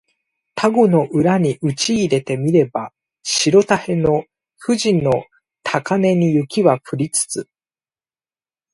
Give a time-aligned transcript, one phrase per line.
[0.55, 4.23] 田子の浦にうちいでて見れば白たへの
[4.65, 5.11] 富士の
[5.61, 7.47] 高嶺に雪は降りつつ